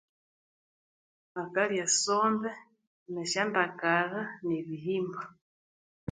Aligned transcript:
Akalya 1.41 1.83
esombe 1.89 2.51
ne 3.13 3.21
syondakala 3.31 4.21
ne 4.47 4.57
bihimba 4.67 5.21